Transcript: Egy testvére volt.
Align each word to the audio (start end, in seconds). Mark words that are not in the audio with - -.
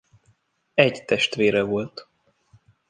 Egy 0.73 1.05
testvére 1.05 1.63
volt. 1.63 2.07